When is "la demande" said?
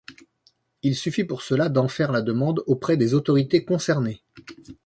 2.11-2.63